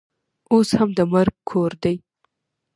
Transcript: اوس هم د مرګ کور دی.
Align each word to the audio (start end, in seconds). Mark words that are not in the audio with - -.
اوس 0.51 0.69
هم 0.79 0.89
د 0.97 0.99
مرګ 1.13 1.35
کور 1.49 1.71
دی. 1.83 1.95